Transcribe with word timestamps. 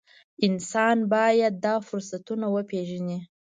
انسان 0.47 0.97
باید 1.13 1.53
دا 1.65 1.75
فرصتونه 1.87 2.45
وپېژني. 2.49 3.19